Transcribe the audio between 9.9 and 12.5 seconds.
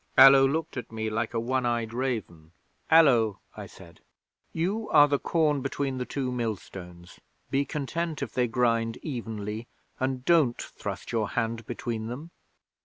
and don't thrust your hand between them."